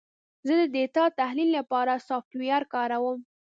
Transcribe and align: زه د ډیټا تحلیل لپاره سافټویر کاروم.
زه 0.47 0.53
د 0.59 0.61
ډیټا 0.73 1.05
تحلیل 1.19 1.49
لپاره 1.59 2.03
سافټویر 2.07 2.61
کاروم. 2.73 3.19